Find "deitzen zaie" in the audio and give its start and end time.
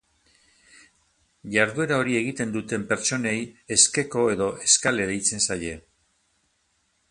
5.13-5.79